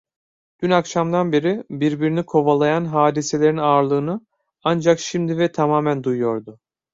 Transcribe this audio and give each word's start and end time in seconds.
Dün 0.63 0.69
akşamdan 0.69 1.31
beri 1.31 1.63
birbirini 1.69 2.23
kovalayan 2.25 2.85
hadiselerin 2.85 3.57
ağırlığını 3.57 4.21
ancak 4.63 4.99
şimdi 4.99 5.37
ve 5.37 5.51
tamamen 5.51 6.03
duyuyordu. 6.03 6.59